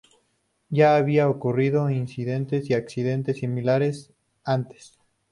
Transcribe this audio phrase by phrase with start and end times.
[0.71, 4.11] Ya habían ocurrido incidentes y accidentes similares
[4.43, 4.97] antes.